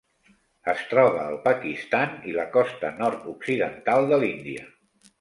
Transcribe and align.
Es 0.71 0.79
troba 0.93 1.19
al 1.25 1.37
Pakistan 1.43 2.17
i 2.31 2.35
la 2.39 2.49
costa 2.59 2.93
nord-occidental 3.05 4.13
de 4.15 4.25
l'Índia. 4.27 4.69